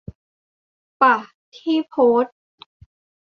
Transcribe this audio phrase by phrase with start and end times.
[1.01, 1.15] ป่ะ
[1.55, 2.37] ที่โพสต์?